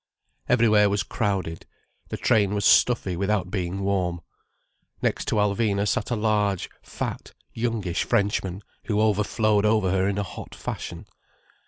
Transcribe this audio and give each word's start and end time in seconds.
Everywhere 0.49 0.89
was 0.89 1.03
crowded, 1.03 1.67
the 2.09 2.17
train 2.17 2.55
was 2.55 2.65
stuffy 2.65 3.15
without 3.15 3.51
being 3.51 3.81
warm. 3.81 4.21
Next 4.99 5.27
to 5.27 5.35
Alvina 5.35 5.87
sat 5.87 6.09
a 6.09 6.15
large, 6.15 6.71
fat, 6.81 7.33
youngish 7.53 8.03
Frenchman 8.03 8.63
who 8.85 8.99
overflowed 8.99 9.63
over 9.63 9.91
her 9.91 10.07
in 10.07 10.17
a 10.17 10.23
hot 10.23 10.55
fashion. 10.55 11.05